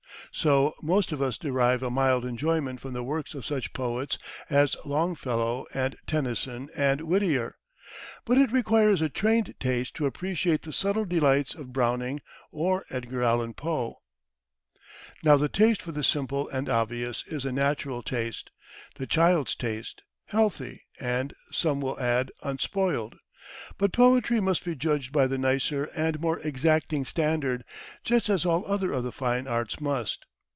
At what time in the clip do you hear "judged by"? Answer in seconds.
24.75-25.25